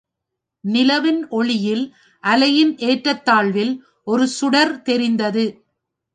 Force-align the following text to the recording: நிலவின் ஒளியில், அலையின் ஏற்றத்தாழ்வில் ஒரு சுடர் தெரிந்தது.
நிலவின் 0.63 1.19
ஒளியில், 1.31 1.83
அலையின் 2.23 2.73
ஏற்றத்தாழ்வில் 2.87 3.73
ஒரு 4.07 4.27
சுடர் 4.37 4.75
தெரிந்தது. 4.81 5.45